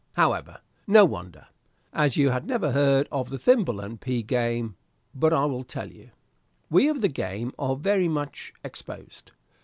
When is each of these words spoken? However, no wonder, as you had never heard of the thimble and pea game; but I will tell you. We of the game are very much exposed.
However, 0.13 0.61
no 0.87 1.05
wonder, 1.05 1.45
as 1.93 2.17
you 2.17 2.31
had 2.31 2.47
never 2.47 2.71
heard 2.71 3.07
of 3.11 3.29
the 3.29 3.37
thimble 3.37 3.79
and 3.79 4.01
pea 4.01 4.23
game; 4.23 4.75
but 5.13 5.31
I 5.31 5.45
will 5.45 5.63
tell 5.63 5.91
you. 5.91 6.09
We 6.71 6.87
of 6.89 7.01
the 7.01 7.07
game 7.07 7.53
are 7.59 7.75
very 7.75 8.07
much 8.07 8.51
exposed. 8.63 9.31